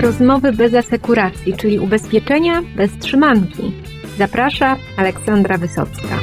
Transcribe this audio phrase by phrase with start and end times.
[0.00, 3.72] Rozmowy bez asekuracji, czyli ubezpieczenia bez trzymanki.
[4.18, 6.18] Zaprasza Aleksandra Wysocka.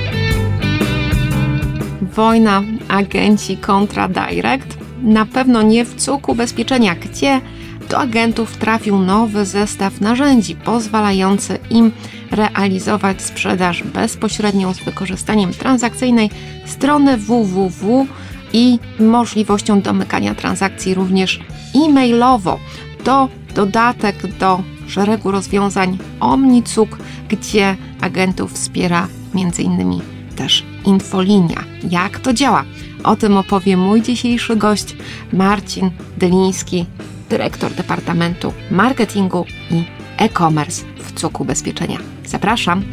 [2.02, 4.78] Wojna agenci kontra direct.
[5.04, 7.42] Na pewno nie w cuku ubezpieczenia, gdzie
[7.90, 11.92] do agentów trafił nowy zestaw narzędzi pozwalający im
[12.32, 16.30] realizować sprzedaż bezpośrednią z wykorzystaniem transakcyjnej
[16.66, 18.08] strony www
[18.54, 21.40] i możliwością domykania transakcji również
[21.76, 22.60] e-mailowo.
[23.06, 26.98] To dodatek do szeregu rozwiązań OmniCuk,
[27.30, 30.02] gdzie agentów wspiera m.in.
[30.36, 31.64] też infolinia.
[31.90, 32.64] Jak to działa?
[33.04, 34.96] O tym opowie mój dzisiejszy gość
[35.34, 36.86] Marcin Dyliński,
[37.30, 39.84] dyrektor Departamentu Marketingu i
[40.18, 42.00] E-Commerce w CUK Ubezpieczenia.
[42.26, 42.84] Zapraszam.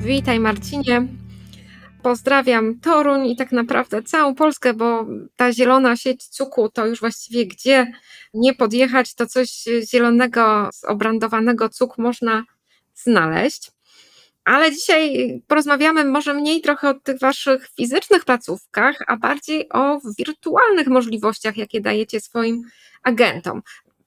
[0.00, 1.19] Witaj Marcinie.
[2.02, 7.46] Pozdrawiam Toruń i tak naprawdę całą Polskę, bo ta zielona sieć cuku to już właściwie
[7.46, 7.92] gdzie
[8.34, 12.44] nie podjechać, to coś zielonego, obrandowanego cuk można
[12.94, 13.70] znaleźć.
[14.44, 20.86] Ale dzisiaj porozmawiamy może mniej trochę o tych waszych fizycznych placówkach, a bardziej o wirtualnych
[20.86, 22.62] możliwościach, jakie dajecie swoim
[23.02, 23.62] agentom.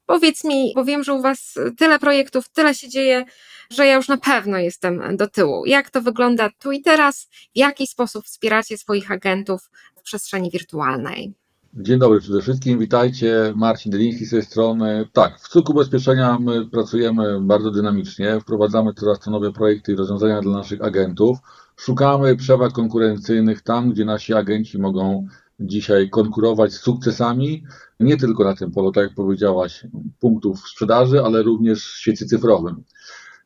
[0.06, 3.26] Powiedz mi, bo wiem, że u was tyle projektów, tyle się dzieje,
[3.70, 5.66] że ja już na pewno jestem do tyłu.
[5.66, 7.28] Jak to wygląda tu i teraz?
[7.56, 11.34] W jaki sposób wspieracie swoich agentów w przestrzeni wirtualnej?
[11.74, 13.54] Dzień dobry przede wszystkim, witajcie.
[13.56, 15.08] Marcin Deliński z tej strony.
[15.14, 20.42] Tak, w cyklu ubezpieczenia my pracujemy bardzo dynamicznie, wprowadzamy coraz to nowe projekty i rozwiązania
[20.42, 21.38] dla naszych agentów.
[21.78, 25.28] Szukamy przewag konkurencyjnych tam, gdzie nasi agenci mogą
[25.60, 27.64] dzisiaj konkurować z sukcesami,
[28.00, 29.88] nie tylko na tym polu, tak jak powiedziałaś,
[30.20, 32.84] punktów sprzedaży, ale również w świecie cyfrowym.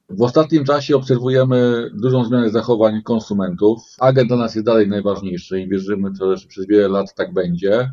[0.10, 3.80] W ostatnim czasie obserwujemy dużą zmianę zachowań konsumentów.
[4.00, 7.92] Agent dla nas jest dalej najważniejszy i wierzymy, że przez wiele lat tak będzie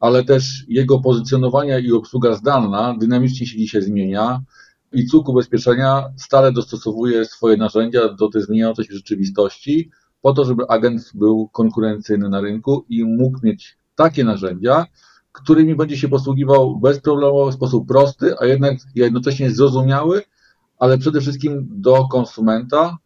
[0.00, 4.42] ale też jego pozycjonowanie i obsługa zdalna dynamicznie się dzisiaj zmienia
[4.92, 9.90] i cuk ubezpieczenia stale dostosowuje swoje narzędzia do tej zmieniającej się rzeczywistości,
[10.26, 14.86] po to, żeby agent był konkurencyjny na rynku i mógł mieć takie narzędzia,
[15.32, 20.22] którymi będzie się posługiwał bezproblemowo w sposób prosty, a jednak jednocześnie zrozumiały,
[20.78, 22.96] ale przede wszystkim do konsumenta,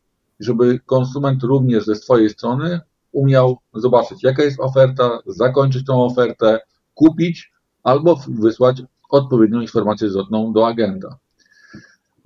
[0.41, 2.81] żeby konsument również ze swojej strony
[3.13, 6.61] umiał zobaczyć, jaka jest oferta, zakończyć tą ofertę,
[6.95, 11.19] kupić albo wysłać odpowiednią informację zwrotną do agenta.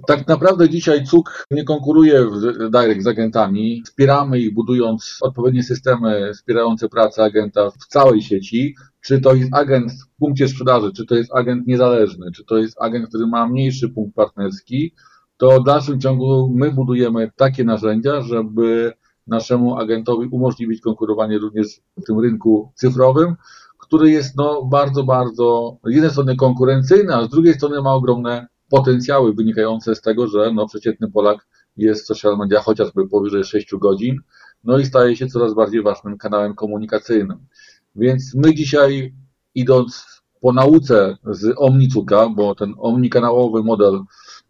[0.07, 2.27] Tak naprawdę dzisiaj CUK nie konkuruje
[2.73, 3.83] direct z agentami.
[3.87, 8.75] Wspieramy ich budując odpowiednie systemy wspierające pracę agenta w całej sieci.
[9.01, 12.83] Czy to jest agent w punkcie sprzedaży, czy to jest agent niezależny, czy to jest
[12.83, 14.95] agent, który ma mniejszy punkt partnerski,
[15.37, 18.93] to w dalszym ciągu my budujemy takie narzędzia, żeby
[19.27, 23.37] naszemu agentowi umożliwić konkurowanie również w tym rynku cyfrowym,
[23.79, 28.47] który jest no, bardzo, bardzo z jednej strony konkurencyjny, a z drugiej strony ma ogromne
[28.77, 31.47] potencjały wynikające z tego, że no, przeciętny Polak
[31.77, 34.21] jest w social media chociażby powyżej 6 godzin,
[34.65, 37.39] no i staje się coraz bardziej ważnym kanałem komunikacyjnym.
[37.97, 39.15] Więc my dzisiaj,
[39.55, 40.07] idąc
[40.41, 44.01] po nauce z OmniCuka, bo ten omnikanałowy model,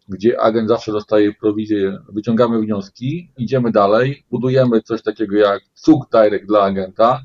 [0.09, 6.47] gdzie agent zawsze dostaje prowizję, wyciągamy wnioski, idziemy dalej, budujemy coś takiego jak cuk direct
[6.47, 7.21] dla agenta,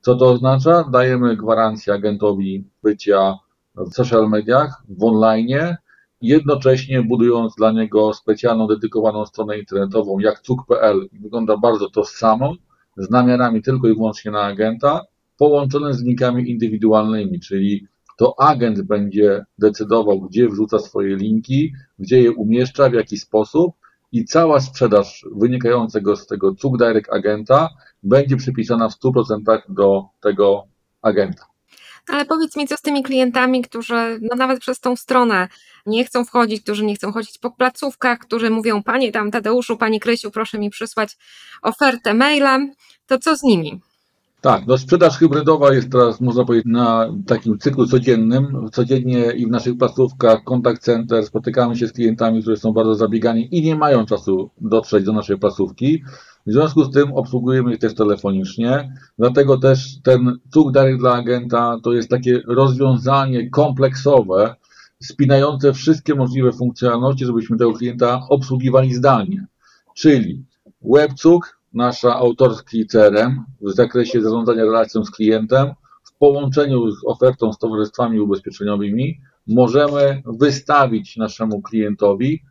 [0.00, 0.84] co to oznacza?
[0.92, 3.38] Dajemy gwarancję agentowi bycia
[3.76, 5.76] w social mediach, w online,
[6.22, 11.08] jednocześnie budując dla niego specjalną, dedykowaną stronę internetową jak cuk.pl.
[11.12, 12.54] Wygląda bardzo to samo,
[12.96, 15.00] z namiarami tylko i wyłącznie na agenta,
[15.38, 17.86] połączone z linkami indywidualnymi, czyli
[18.18, 23.74] to agent będzie decydował, gdzie wrzuca swoje linki, gdzie je umieszcza, w jaki sposób
[24.12, 27.68] i cała sprzedaż wynikającego z tego Cuk Direct agenta
[28.02, 30.66] będzie przypisana w 100% do tego
[31.02, 31.44] agenta.
[32.08, 35.48] Ale powiedz mi, co z tymi klientami, którzy no nawet przez tą stronę
[35.86, 40.00] nie chcą wchodzić, którzy nie chcą chodzić po placówkach, którzy mówią, panie tam Tadeuszu, pani
[40.00, 41.16] Krysiu, proszę mi przysłać
[41.62, 42.72] ofertę mailem,
[43.06, 43.80] to co z nimi?
[44.42, 48.68] Tak, no sprzedaż hybrydowa jest teraz, można powiedzieć, na takim cyklu codziennym.
[48.72, 53.58] Codziennie i w naszych placówkach, kontakt center, spotykamy się z klientami, którzy są bardzo zabiegani
[53.58, 56.02] i nie mają czasu dotrzeć do naszej placówki.
[56.46, 61.76] W związku z tym obsługujemy ich też telefonicznie, dlatego też ten cuk direct dla agenta
[61.82, 64.54] to jest takie rozwiązanie kompleksowe,
[65.02, 69.46] spinające wszystkie możliwe funkcjonalności, żebyśmy tego klienta obsługiwali zdalnie.
[69.94, 70.44] Czyli
[70.82, 75.70] webcuk, nasza autorski CRM w zakresie zarządzania relacją z klientem,
[76.04, 82.42] w połączeniu z ofertą z towarzystwami ubezpieczeniowymi, możemy wystawić naszemu klientowi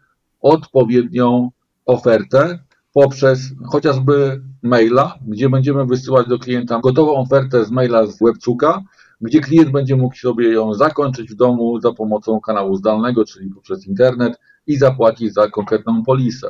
[0.41, 1.51] odpowiednią
[1.85, 2.59] ofertę,
[2.93, 3.39] poprzez
[3.71, 8.81] chociażby maila, gdzie będziemy wysyłać do klienta gotową ofertę z maila z Webcuka,
[9.21, 13.87] gdzie klient będzie mógł sobie ją zakończyć w domu za pomocą kanału zdalnego, czyli poprzez
[13.87, 16.49] internet i zapłacić za konkretną polisę.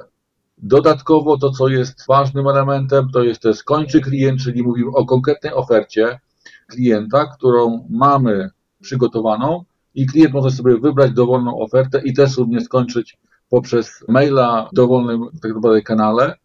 [0.58, 5.54] Dodatkowo to, co jest ważnym elementem, to jest też kończy klient, czyli mówimy o konkretnej
[5.54, 6.20] ofercie
[6.68, 8.50] klienta, którą mamy
[8.82, 9.64] przygotowaną
[9.96, 13.18] i klient może sobie wybrać dowolną ofertę i też również skończyć
[13.50, 16.36] poprzez maila w dowolnym tak naprawdę kanale.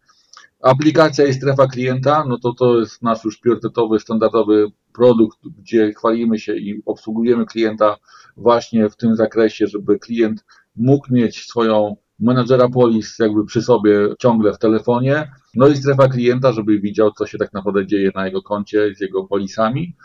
[0.61, 6.39] Aplikacja i strefa klienta, no to to jest nasz już priorytetowy, standardowy produkt, gdzie chwalimy
[6.39, 7.97] się i obsługujemy klienta
[8.37, 10.45] właśnie w tym zakresie, żeby klient
[10.75, 16.51] mógł mieć swoją menadżera polis jakby przy sobie ciągle w telefonie, no i strefa klienta,
[16.51, 19.95] żeby widział, co się tak naprawdę dzieje na jego koncie z jego polisami.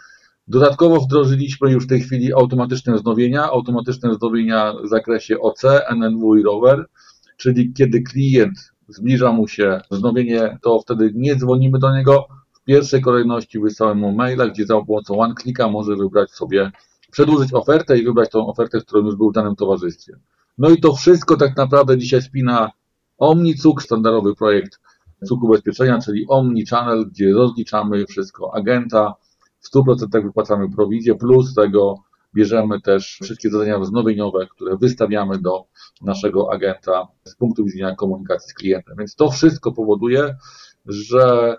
[0.48, 6.42] Dodatkowo wdrożyliśmy już w tej chwili automatyczne wznowienia, automatyczne wznowienia w zakresie OC, NNW i
[6.42, 6.86] rower,
[7.36, 12.28] czyli kiedy klient zbliża mu się wznowienie, to wtedy nie dzwonimy do niego,
[12.64, 16.70] pierwszej kolejności wysyłamy mu maila, gdzie za pomocą one-clicka może wybrać sobie,
[17.10, 20.16] przedłużyć ofertę i wybrać tą ofertę, z którą już był w danym towarzystwie.
[20.58, 22.70] No i to wszystko tak naprawdę dzisiaj spina
[23.18, 24.80] OmniCuk, standardowy projekt
[25.28, 29.14] cuk ubezpieczenia, czyli Omni Channel, gdzie rozliczamy wszystko agenta,
[29.60, 31.94] w 100% wypłacamy prowizję, plus tego
[32.34, 35.64] bierzemy też wszystkie zadania wznowieniowe, które wystawiamy do
[36.00, 38.96] naszego agenta z punktu widzenia komunikacji z klientem.
[38.98, 40.36] Więc to wszystko powoduje,
[40.86, 41.56] że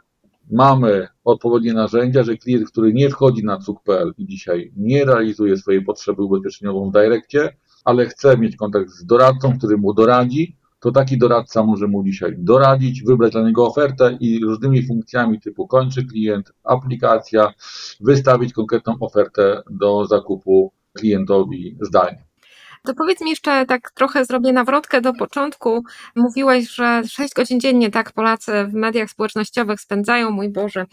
[0.51, 5.83] mamy odpowiednie narzędzia, że klient, który nie wchodzi na cuk.pl i dzisiaj nie realizuje swojej
[5.85, 7.55] potrzeby ubezpieczeniową w Direkcie,
[7.85, 12.35] ale chce mieć kontakt z doradcą, który mu doradzi, to taki doradca może mu dzisiaj
[12.37, 17.53] doradzić, wybrać dla niego ofertę i różnymi funkcjami typu kończy klient, aplikacja,
[18.01, 22.32] wystawić konkretną ofertę do zakupu klientowi zdalnie.
[22.85, 25.83] To powiedz mi jeszcze tak trochę zrobię nawrotkę do początku.
[26.15, 30.85] Mówiłeś, że 6 godzin dziennie tak Polacy w mediach społecznościowych spędzają, mój Boże.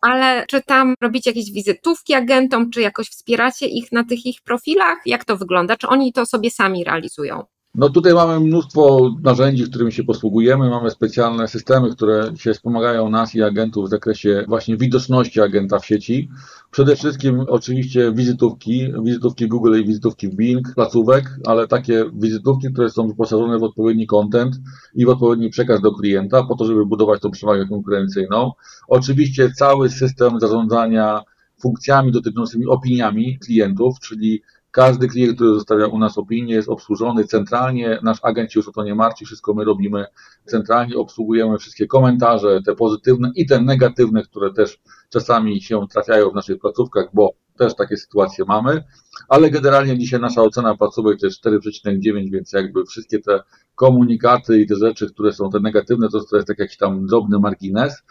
[0.00, 4.98] Ale czy tam robicie jakieś wizytówki agentom, czy jakoś wspieracie ich na tych ich profilach?
[5.06, 5.76] Jak to wygląda?
[5.76, 7.57] Czy oni to sobie sami realizują?
[7.78, 10.70] No tutaj mamy mnóstwo narzędzi, którymi się posługujemy.
[10.70, 15.86] Mamy specjalne systemy, które się wspomagają nas i agentów w zakresie właśnie widoczności agenta w
[15.86, 16.28] sieci.
[16.70, 23.08] Przede wszystkim oczywiście wizytówki, wizytówki Google i wizytówki Bing, placówek, ale takie wizytówki, które są
[23.08, 24.54] wyposażone w odpowiedni content
[24.94, 28.52] i w odpowiedni przekaz do klienta, po to, żeby budować tą przewagę konkurencyjną.
[28.88, 31.22] Oczywiście cały system zarządzania
[31.62, 37.98] funkcjami dotyczącymi opiniami klientów, czyli każdy klient, który zostawia u nas opinię, jest obsłużony centralnie.
[38.02, 40.06] Nasz agent się już o to nie martwi, wszystko my robimy
[40.44, 44.78] centralnie, obsługujemy wszystkie komentarze, te pozytywne i te negatywne, które też
[45.08, 48.84] czasami się trafiają w naszych placówkach, bo też takie sytuacje mamy,
[49.28, 53.40] ale generalnie dzisiaj nasza ocena placówek to jest 4,9, więc jakby wszystkie te
[53.74, 58.02] komunikaty i te rzeczy, które są te negatywne, to, jest tak jakiś tam drobny margines.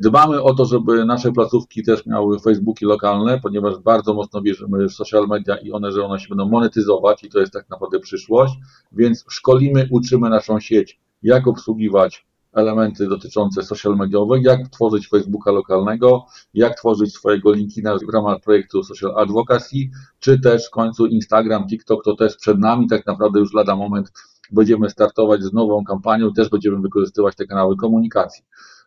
[0.00, 4.92] Dbamy o to, żeby nasze placówki też miały Facebooki lokalne, ponieważ bardzo mocno wierzymy w
[4.92, 8.54] social media i one, że one się będą monetyzować i to jest tak naprawdę przyszłość,
[8.92, 16.26] więc szkolimy, uczymy naszą sieć, jak obsługiwać elementy dotyczące social mediowych, jak tworzyć Facebooka lokalnego,
[16.54, 19.76] jak tworzyć swojego LinkedIna w ramach projektu Social Advocacy,
[20.18, 24.12] czy też w końcu Instagram, TikTok to też przed nami, tak naprawdę już lada moment
[24.52, 28.44] będziemy startować z nową kampanią, też będziemy wykorzystywać te kanały komunikacji.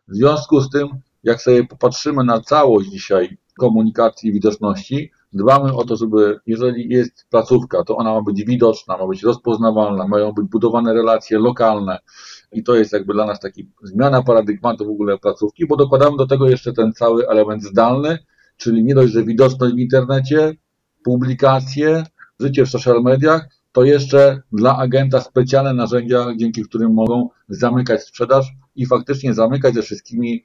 [0.08, 0.88] W związku z tym,
[1.22, 7.26] jak sobie popatrzymy na całość dzisiaj komunikacji i widoczności, dbamy o to, żeby jeżeli jest
[7.30, 11.98] placówka, to ona ma być widoczna, ma być rozpoznawalna, mają być budowane relacje lokalne.
[12.52, 16.26] I to jest jakby dla nas taki zmiana paradygmatu w ogóle placówki, bo dokładamy do
[16.26, 18.18] tego jeszcze ten cały element zdalny,
[18.56, 20.54] czyli nie dość, że widoczność w internecie,
[21.04, 22.04] publikacje,
[22.40, 28.52] życie w social mediach, to jeszcze dla agenta specjalne narzędzia, dzięki którym mogą zamykać sprzedaż
[28.76, 30.44] i faktycznie zamykać ze wszystkimi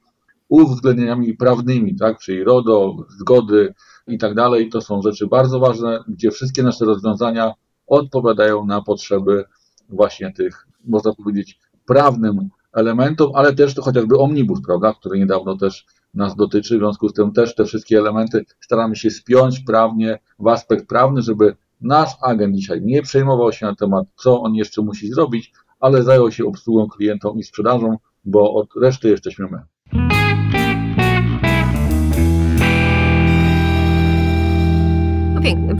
[0.52, 3.74] uwzględnieniami prawnymi, tak, czyli RODO, zgody
[4.06, 4.68] i tak dalej.
[4.68, 7.52] To są rzeczy bardzo ważne, gdzie wszystkie nasze rozwiązania
[7.86, 9.44] odpowiadają na potrzeby
[9.88, 15.86] właśnie tych, można powiedzieć, prawnym elementom, ale też to chociażby omnibus, prawda, który niedawno też
[16.14, 20.48] nas dotyczy, w związku z tym też te wszystkie elementy staramy się spiąć prawnie w
[20.48, 25.08] aspekt prawny, żeby nasz agent dzisiaj nie przejmował się na temat, co on jeszcze musi
[25.08, 29.71] zrobić, ale zajął się obsługą klientom i sprzedażą, bo od reszty jesteśmy my.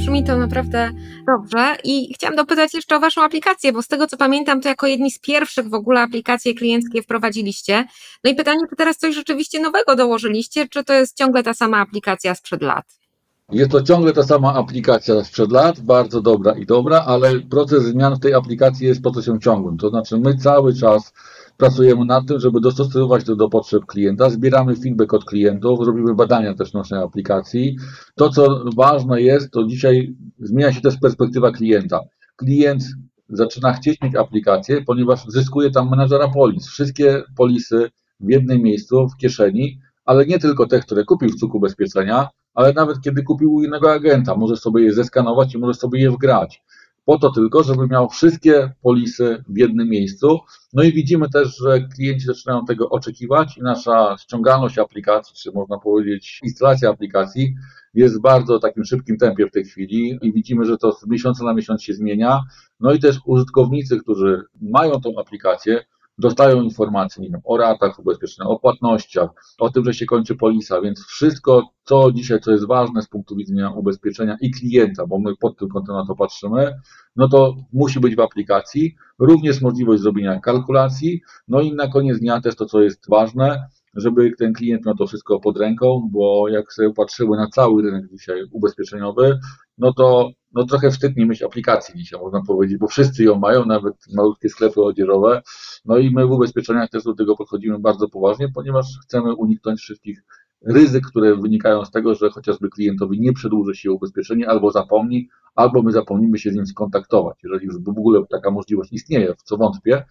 [0.02, 0.90] Brzmi to naprawdę
[1.26, 1.76] dobrze.
[1.84, 5.10] I chciałam dopytać jeszcze o Waszą aplikację, bo z tego co pamiętam, to jako jedni
[5.10, 7.84] z pierwszych w ogóle aplikacje klienckie wprowadziliście.
[8.24, 11.78] No i pytanie, czy teraz coś rzeczywiście nowego dołożyliście, czy to jest ciągle ta sama
[11.78, 12.84] aplikacja sprzed lat?
[13.52, 18.14] Jest to ciągle ta sama aplikacja sprzed lat, bardzo dobra i dobra, ale proces zmian
[18.14, 19.78] w tej aplikacji jest procesem ciągłym.
[19.78, 21.12] To znaczy, my cały czas
[21.56, 26.54] pracujemy nad tym, żeby dostosowywać to do potrzeb klienta, zbieramy feedback od klientów, robimy badania
[26.54, 27.76] też naszej aplikacji.
[28.14, 32.00] To, co ważne jest, to dzisiaj zmienia się też perspektywa klienta.
[32.36, 32.82] Klient
[33.28, 36.66] zaczyna chcieć mieć aplikację, ponieważ zyskuje tam menadżera polis.
[36.66, 37.90] Wszystkie polisy
[38.20, 42.72] w jednym miejscu, w kieszeni, ale nie tylko te, które kupił w cuku ubezpieczenia, ale
[42.72, 46.62] nawet kiedy kupił u innego agenta, może sobie je zeskanować i może sobie je wgrać
[47.04, 50.38] po to tylko, żeby miał wszystkie polisy w jednym miejscu.
[50.72, 55.78] No i widzimy też, że klienci zaczynają tego oczekiwać i nasza ściągalność aplikacji, czy można
[55.78, 57.54] powiedzieć instalacja aplikacji
[57.94, 61.44] jest w bardzo takim szybkim tempie w tej chwili i widzimy, że to z miesiąca
[61.44, 62.40] na miesiąc się zmienia.
[62.80, 65.84] No i też użytkownicy, którzy mają tą aplikację,
[66.22, 71.04] dostają informacje wiem, o ratach ubezpieczenia, o płatnościach, o tym, że się kończy polisa, więc
[71.04, 75.58] wszystko, co dzisiaj, co jest ważne z punktu widzenia ubezpieczenia i klienta, bo my pod
[75.58, 76.74] tym kątem na to patrzymy,
[77.16, 78.94] no to musi być w aplikacji.
[79.18, 84.32] Również możliwość zrobienia kalkulacji, no i na koniec dnia też to, co jest ważne, żeby
[84.38, 88.42] ten klient miał to wszystko pod ręką, bo jak sobie patrzymy na cały rynek dzisiaj
[88.52, 89.38] ubezpieczeniowy,
[89.78, 93.66] no to no trochę wstyd nie mieć aplikacji dzisiaj, można powiedzieć, bo wszyscy ją mają,
[93.66, 95.42] nawet malutkie sklepy odzieżowe.
[95.84, 100.22] No i my w ubezpieczeniach też do tego podchodzimy bardzo poważnie, ponieważ chcemy uniknąć wszystkich
[100.66, 105.82] ryzyk, które wynikają z tego, że chociażby klientowi nie przedłuży się ubezpieczenie, albo zapomni, albo
[105.82, 109.56] my zapomnimy się z nim skontaktować, jeżeli już w ogóle taka możliwość istnieje, w co
[109.56, 110.04] wątpię.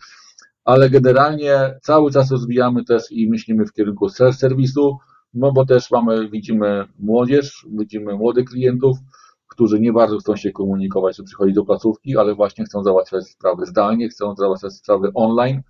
[0.66, 4.96] Ale generalnie cały czas rozwijamy też i myślimy w kierunku self-serwisu,
[5.34, 8.98] no bo też mamy, widzimy młodzież, widzimy młodych klientów,
[9.48, 13.66] którzy nie bardzo chcą się komunikować, czy przychodzić do placówki, ale właśnie chcą załatwiać sprawy
[13.66, 15.62] zdalnie, chcą załatwiać sprawy online.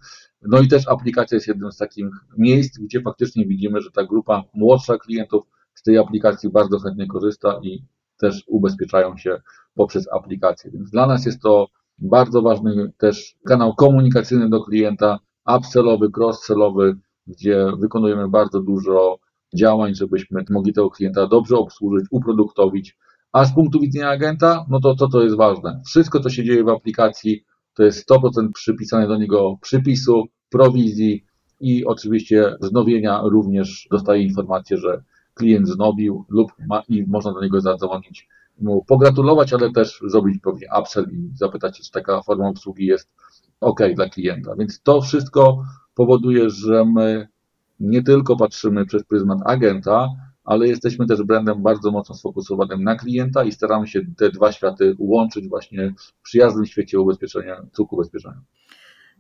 [0.42, 2.06] No i też aplikacja jest jednym z takich
[2.38, 5.44] miejsc, gdzie faktycznie widzimy, że ta grupa młodsza klientów
[5.74, 7.86] z tej aplikacji bardzo chętnie korzysta i
[8.18, 9.42] też ubezpieczają się
[9.76, 10.72] poprzez aplikację.
[10.72, 11.68] Więc dla nas jest to
[12.02, 15.20] bardzo ważny też kanał komunikacyjny do klienta,
[15.58, 19.20] upsellowy, cross-sellowy, gdzie wykonujemy bardzo dużo
[19.58, 22.98] działań, żebyśmy mogli tego klienta dobrze obsłużyć, uproduktowić,
[23.32, 25.82] a z punktu widzenia agenta, no to to, to jest ważne.
[25.86, 27.44] Wszystko, co się dzieje w aplikacji,
[27.74, 31.26] to jest 100% przypisane do niego przypisu, prowizji
[31.60, 35.04] i oczywiście wznowienia również dostaje informację, że
[35.34, 38.28] klient znowił lub ma, i można do niego zadzwonić,
[38.62, 43.10] mu pogratulować, ale też zrobić pewnie upsell i zapytać się, czy taka forma obsługi jest
[43.62, 44.56] ok dla klienta.
[44.56, 45.64] Więc to wszystko
[45.96, 47.28] powoduje, że my
[47.80, 50.08] nie tylko patrzymy przez pryzmat agenta,
[50.44, 54.96] ale jesteśmy też brandem bardzo mocno sfokusowanym na klienta i staramy się te dwa światy
[55.00, 58.42] łączyć właśnie w przyjaznym świecie ubezpieczenia, cukru ubezpieczenia.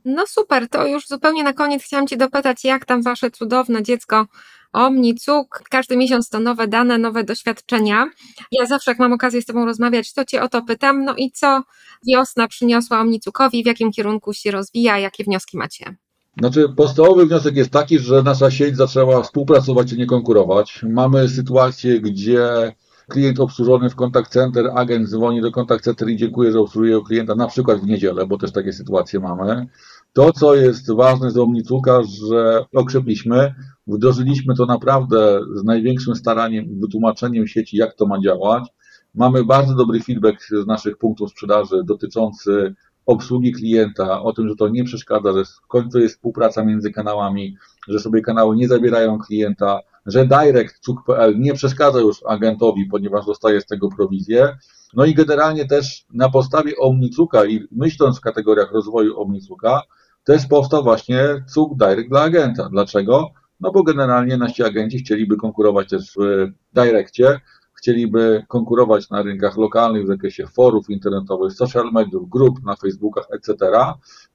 [0.05, 4.27] No super, to już zupełnie na koniec chciałam Cię dopytać, jak tam Wasze cudowne dziecko
[4.73, 8.09] OmniCuk, każdy miesiąc to nowe dane, nowe doświadczenia.
[8.51, 11.03] Ja zawsze, jak mam okazję z Tobą rozmawiać, to Cię o to pytam.
[11.03, 11.63] No i co
[12.07, 15.95] wiosna przyniosła OmniCukowi, w jakim kierunku się rozwija, jakie wnioski macie?
[16.39, 20.85] Znaczy, podstawowy wniosek jest taki, że nasza sieć zaczęła współpracować, a nie konkurować.
[20.89, 22.73] Mamy sytuację, gdzie
[23.09, 27.35] klient obsłużony w kontakt center, agent dzwoni do kontakt center i dziękuję, że obsługuje klienta
[27.35, 29.67] na przykład w niedzielę, bo też takie sytuacje mamy.
[30.13, 33.53] To, co jest ważne z Omnicuka, że okrzepliśmy,
[33.87, 38.63] wdrożyliśmy to naprawdę z największym staraniem, wytłumaczeniem sieci, jak to ma działać.
[39.15, 42.75] Mamy bardzo dobry feedback z naszych punktów sprzedaży dotyczący
[43.05, 47.57] obsługi klienta, o tym, że to nie przeszkadza, że w końcu jest współpraca między kanałami,
[47.87, 53.61] że sobie kanały nie zabierają klienta, że direct cuk.pl nie przeszkadza już agentowi, ponieważ dostaje
[53.61, 54.57] z tego prowizję.
[54.93, 59.81] No i generalnie też na podstawie Omnicuka i myśląc w kategoriach rozwoju Omnicuka,
[60.23, 62.69] też powstał właśnie cuk direct dla agenta.
[62.69, 63.29] Dlaczego?
[63.59, 67.39] No bo generalnie nasi agenci chcieliby konkurować też w direkcie,
[67.77, 73.71] chcieliby konkurować na rynkach lokalnych w zakresie forów internetowych, social mediów, grup na Facebookach, etc.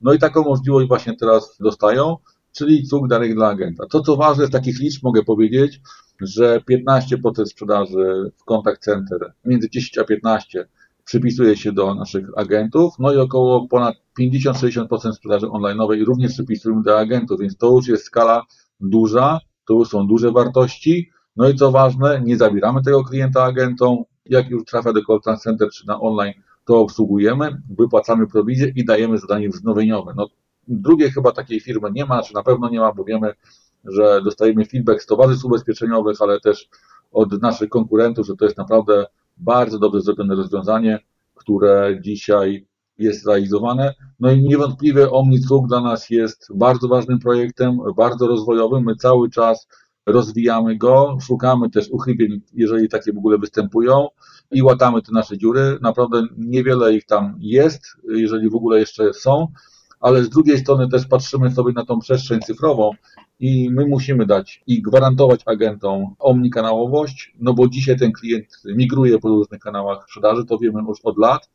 [0.00, 2.16] No i taką możliwość właśnie teraz dostają,
[2.52, 3.86] czyli cuk dalej dla agenta.
[3.86, 5.80] To, co ważne z takich liczb mogę powiedzieć,
[6.20, 10.68] że 15% sprzedaży w Contact Center, między 10 a 15
[11.06, 16.98] przypisuje się do naszych agentów, no i około ponad 50-60% sprzedaży online'owej również przypisujemy do
[16.98, 18.42] agentów, więc to już jest skala
[18.80, 24.04] duża, to już są duże wartości, no i co ważne, nie zabieramy tego klienta agentom.
[24.26, 26.34] Jak już trafia do call center czy na online,
[26.64, 30.12] to obsługujemy, wypłacamy prowizję i dajemy zadanie wznowieniowe.
[30.16, 30.26] No,
[30.68, 33.32] drugiej chyba takiej firmy nie ma, czy na pewno nie ma, bo wiemy,
[33.84, 36.68] że dostajemy feedback z towarzystw ubezpieczeniowych, ale też
[37.12, 40.98] od naszych konkurentów, że to jest naprawdę bardzo dobrze zrobione rozwiązanie,
[41.34, 42.66] które dzisiaj
[42.98, 43.94] jest realizowane.
[44.20, 48.84] No i niewątpliwie OmniCuk dla nas jest bardzo ważnym projektem, bardzo rozwojowym.
[48.84, 49.68] My cały czas
[50.06, 54.08] rozwijamy go, szukamy też uchybień, jeżeli takie w ogóle występują
[54.50, 55.78] i łatamy te nasze dziury.
[55.82, 59.52] Naprawdę niewiele ich tam jest, jeżeli w ogóle jeszcze są.
[60.00, 62.90] Ale z drugiej strony też patrzymy sobie na tą przestrzeń cyfrową
[63.40, 69.28] i my musimy dać i gwarantować agentom omnikanałowość, no bo dzisiaj ten klient migruje po
[69.28, 71.50] różnych kanałach sprzedaży, to wiemy już od lat,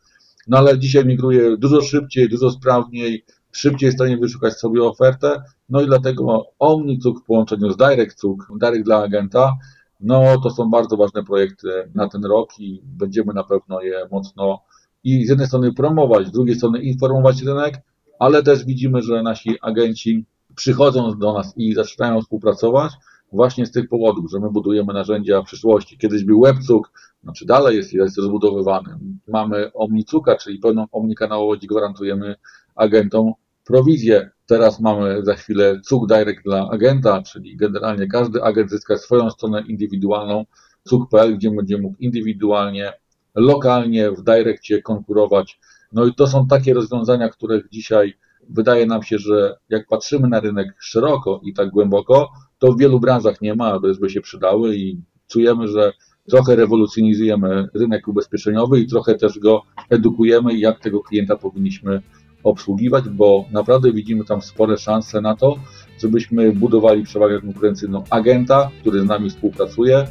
[0.48, 5.43] no ale dzisiaj migruje dużo szybciej, dużo sprawniej, szybciej jest w stanie wyszukać sobie ofertę,
[5.69, 9.57] no i dlatego OmniCuk w połączeniu z DirectCuk, Direct dla agenta,
[10.00, 14.62] no to są bardzo ważne projekty na ten rok i będziemy na pewno je mocno
[15.03, 17.81] i z jednej strony promować, z drugiej strony informować rynek,
[18.22, 20.25] ale też widzimy, że nasi agenci
[20.56, 22.92] przychodzą do nas i zaczynają współpracować
[23.32, 25.98] właśnie z tych powodów, że my budujemy narzędzia przyszłości.
[25.98, 26.92] Kiedyś był WebCuk,
[27.24, 29.00] znaczy dalej jest, jest rozbudowywany.
[29.28, 32.36] Mamy OmniCuka, czyli pełną omnikanałowość gwarantujemy
[32.75, 33.34] agentom
[33.66, 34.30] prowizję.
[34.46, 39.63] Teraz mamy za chwilę Cuk Direct dla agenta, czyli generalnie każdy agent zyska swoją stronę
[39.68, 40.46] indywidualną,
[40.84, 42.94] cuk.pl, gdzie będzie mógł indywidualnie,
[43.36, 45.60] lokalnie w Direccie konkurować.
[45.91, 48.13] No i to są takie rozwiązania, których dzisiaj
[48.50, 52.29] wydaje nam się, że jak patrzymy na rynek szeroko i tak głęboko,
[52.60, 55.93] to w wielu branżach nie ma, by się przydały i czujemy, że
[56.29, 62.01] trochę rewolucjonizujemy rynek ubezpieczeniowy i trochę też go edukujemy, jak tego klienta powinniśmy
[62.43, 65.55] obsługiwać, bo naprawdę widzimy tam spore szanse na to,
[66.00, 70.07] żebyśmy budowali przewagę konkurencyjną agenta, który z nami współpracuje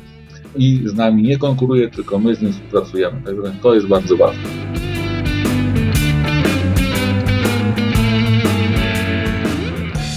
[0.56, 3.22] i z nami nie konkuruje, tylko my z nim współpracujemy.
[3.22, 4.69] Także to jest bardzo ważne.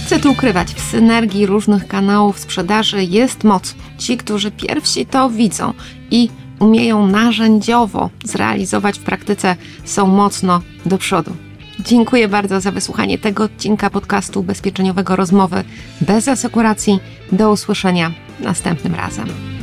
[0.04, 3.74] Chcę tu ukrywać, w synergii różnych kanałów sprzedaży jest moc.
[3.98, 5.72] Ci, którzy pierwsi to widzą
[6.10, 6.28] i
[6.60, 11.36] umieją narzędziowo zrealizować w praktyce, są mocno do przodu.
[11.80, 15.64] Dziękuję bardzo za wysłuchanie tego odcinka podcastu ubezpieczeniowego Rozmowy
[16.00, 16.98] bez asekuracji.
[17.32, 19.53] Do usłyszenia następnym razem.